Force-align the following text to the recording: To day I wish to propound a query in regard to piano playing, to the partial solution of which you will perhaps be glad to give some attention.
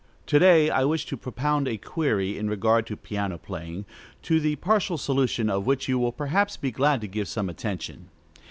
To 0.25 0.39
day 0.39 0.71
I 0.71 0.83
wish 0.83 1.05
to 1.05 1.15
propound 1.15 1.67
a 1.67 1.77
query 1.77 2.35
in 2.35 2.49
regard 2.49 2.87
to 2.87 2.97
piano 2.97 3.37
playing, 3.37 3.85
to 4.23 4.39
the 4.39 4.55
partial 4.55 4.97
solution 4.97 5.47
of 5.47 5.67
which 5.67 5.87
you 5.87 5.99
will 5.99 6.11
perhaps 6.11 6.57
be 6.57 6.71
glad 6.71 7.01
to 7.01 7.07
give 7.07 7.27
some 7.27 7.49
attention. 7.49 8.07